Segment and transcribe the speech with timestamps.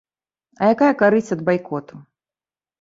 [0.61, 2.05] А якая карысць ад байкоту?